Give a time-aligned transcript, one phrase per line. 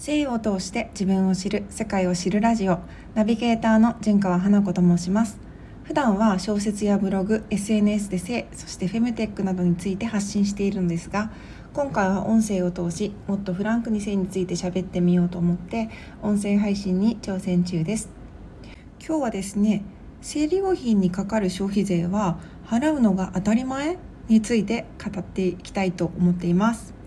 [0.00, 2.78] 性を通して自分を知る世界を知るラジオ
[3.14, 5.38] ナビゲーターの純川花子と申します。
[5.84, 11.30] 普段は小説やブログ SNS で性そしてフェムテックなどについて発信しているのですが
[11.74, 15.90] 今回は音声を通しもっとフランクに性について喋ってみようと思って
[16.22, 18.08] 音声配信に挑戦中です。
[19.06, 19.84] 今日はですね
[20.22, 23.98] 生理用品にかかる消費税は払うのが当たり前
[24.28, 26.99] について語っていきたいと思っています。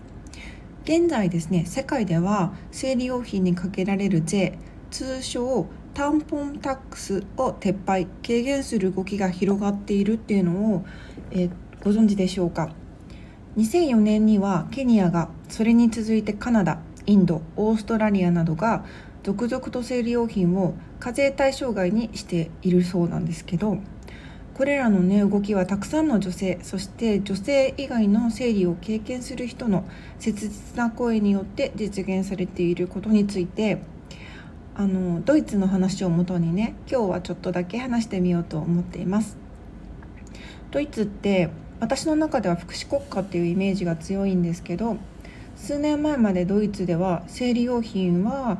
[0.84, 4.58] 現在ですね世界では生理用品にかけられる税
[4.90, 10.84] 通称タンポンタックスを撤廃軽減する動きが広がっているっていうのを、
[11.30, 11.48] え、
[11.82, 12.70] ご存知でしょうか
[13.56, 18.84] ？2004年にはケニアがそれに続いてカナダインドオーストラリアなどが
[19.22, 23.78] 続々と生理用品を課税対象外にしているそうなんですけど
[24.54, 29.84] これらのね動きはたくさんの女性そして女性以外の生理を経験する人の
[30.20, 33.82] 切実な声によって実現されていることについて
[34.76, 39.36] あのドイツの話をもとにね今日はちょっとだけ話してみようと思っています。
[40.70, 44.96] ドイツって私の中では福祉国家っていうイメージが強いんですけど
[45.54, 48.58] 数年前までドイツでは生理用品は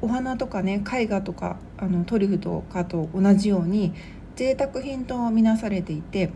[0.00, 3.94] お花とかね絵画とかあのトリュフとかと同じように
[4.36, 6.30] 贅沢品とみなされていて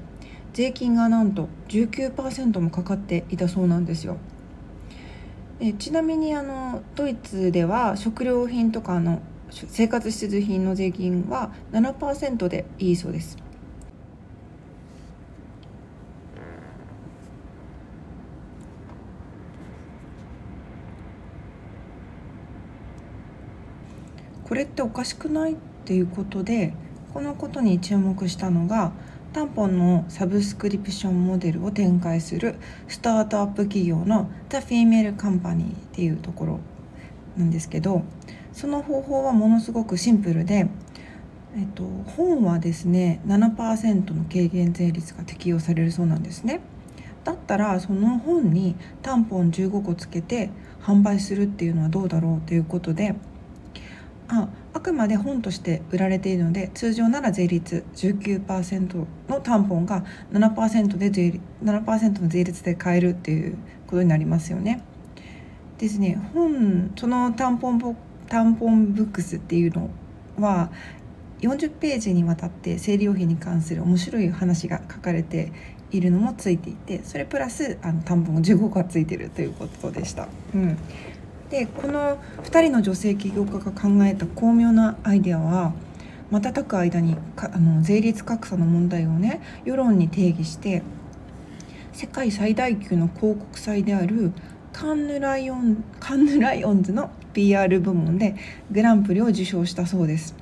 [0.55, 4.17] 税金がなんと19%もかかっていたそうなんですよ。
[5.61, 13.37] えちなみにあのドイツでは食料品とかの生活必需品の税金は7%でいいそうです。
[24.45, 25.53] これっておかしくない？
[25.53, 26.73] っていうことで
[27.13, 28.93] このことに注目したのが
[29.33, 32.57] タンポンのサブスクリプションモデルを展開する
[32.89, 36.61] スタートアップ企業の The Female Company っていうところ
[37.37, 38.03] なんですけど
[38.53, 40.69] その方法はものすごくシンプルで、
[41.57, 41.85] えっと、
[42.17, 46.61] 本はですね7%の軽減税率が適用されるそうなんですね。
[47.23, 50.51] だったらその本にタンポン15個つけて
[50.83, 53.15] 販売するっていうのはどうだろうということで
[54.29, 64.83] ああくまで本として売られているので通常なら税率19%の担保が7%で税7%の税率で買えるっていうことになりますよね。
[65.79, 67.97] ですね本その担保
[68.29, 69.91] 担保ブックスっていうの
[70.39, 70.71] は
[71.41, 75.53] 40ページにわたって生理用品に関する面白い話が書かれて
[75.91, 80.29] いるのもついていてそれプラスあの担保が15個がついてるということでした。
[80.55, 80.79] うん
[81.51, 85.73] でこの2人の女性起業家が考えた巧妙なアイデアは
[86.31, 90.83] 瞬く間にかあの税率格差の問題をね世論に定義して
[91.93, 94.33] 世界最大級の広告祭である
[94.73, 98.37] カンヌライオンカンヌライオンズの PR 部門で
[98.71, 100.37] グランプリを受賞したそうです。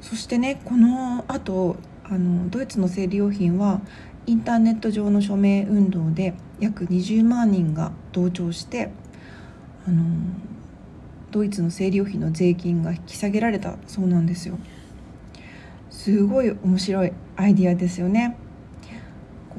[0.00, 3.80] そしてねこのあとあのドイツの生理用品は
[4.26, 8.90] インターネット上の署名運動で約20万人が同調して
[9.86, 10.04] あの
[11.30, 14.58] ドイツの生理用品の税金が引き下げられたそうなんですよ
[15.90, 18.36] すごい面白いアイディアですよね
[19.50, 19.56] こ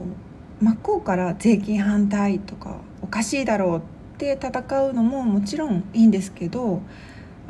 [0.61, 3.81] う真っ向から税金反対とかおかしいだろうっ
[4.17, 6.81] て戦うのももちろんいいんですけど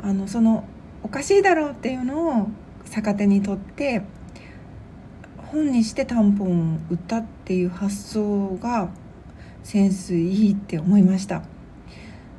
[0.02, 0.64] あのその
[1.02, 2.48] おかしいだろうっていうのを
[2.84, 4.02] 逆手にとって
[5.36, 6.48] 本にして担保を
[6.90, 8.90] 売ったっていう発想が
[9.62, 11.42] センスいいって思いました。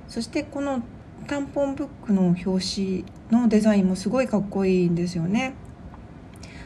[0.09, 0.81] そしてこの
[1.28, 5.53] タンポンブックの表紙のデザインもすごいかっこいいんですよね。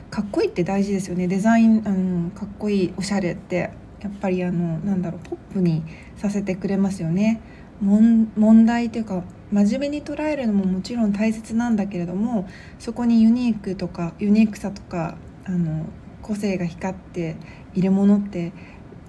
[0.09, 1.27] かっこいいって大事ですよね。
[1.27, 3.71] デザインあのかっこいいおしゃれって
[4.01, 5.83] やっぱりあのなんだろうポップに
[6.15, 7.41] させてくれますよね。
[7.81, 12.47] 問題というか真面目に捉えるのももちろん大切なんだけれども
[12.79, 15.85] そこにユニークとかユニークさとかあの
[16.21, 17.35] 個性が光って
[17.73, 18.53] いるものって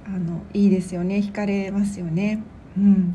[0.06, 1.18] あのいいですよね。
[1.18, 2.42] 惹かれますよね。
[2.76, 3.14] うん。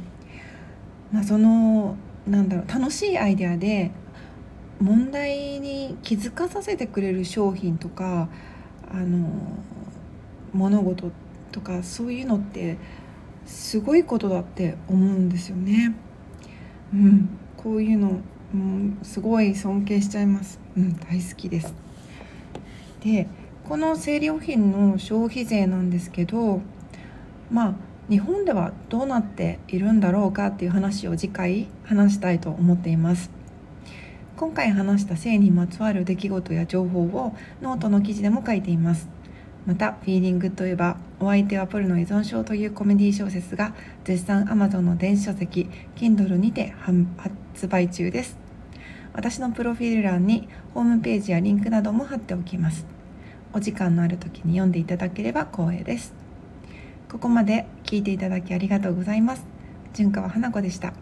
[1.12, 1.96] まあ、その
[2.28, 3.92] なんだろう楽しいアイデアで
[4.80, 8.30] 問題に気づかさせてくれる商品とか
[8.92, 9.28] あの
[10.54, 11.12] 物事
[11.52, 12.78] とかそういうのって
[13.46, 15.96] すごいことだって思うんですよね。
[16.94, 18.20] うん、こういうの、
[18.54, 20.60] うん、すごい尊敬しちゃいます。
[20.78, 21.74] うん、大好きです。
[23.04, 23.28] で
[23.68, 26.62] この生理用品の消費税なんですけど
[27.52, 27.74] まあ
[28.10, 33.30] 日本ではどうなっているんだろうかっていう話を次回話したいと思っています。
[34.36, 39.10] 今回話した性にまつわる出来事や情報をノートの記事でも書いています。
[39.68, 43.76] また「フィーリングといえばお相手はポルノ依存症」というコメディ小説が
[44.06, 48.40] 絶賛 Amazon の電子書籍 Kindle にて発売中です。
[49.14, 52.88] 私のプロフィール欄にホームページやリンクなども貼っておきます。
[53.54, 56.19] お時間のある時に読んでいただければ光栄です。
[57.10, 59.44] ここまで聞いていただきありがとうございます。
[59.94, 60.94] 純川花子でした。